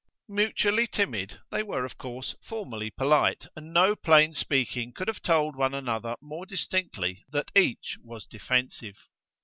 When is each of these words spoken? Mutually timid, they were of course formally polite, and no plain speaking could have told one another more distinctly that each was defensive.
Mutually 0.27 0.87
timid, 0.87 1.41
they 1.51 1.61
were 1.61 1.85
of 1.85 1.95
course 1.99 2.33
formally 2.41 2.89
polite, 2.89 3.45
and 3.55 3.71
no 3.71 3.95
plain 3.95 4.33
speaking 4.33 4.93
could 4.93 5.07
have 5.07 5.21
told 5.21 5.55
one 5.55 5.75
another 5.75 6.15
more 6.19 6.47
distinctly 6.47 7.23
that 7.29 7.51
each 7.55 7.97
was 8.01 8.25
defensive. 8.25 8.97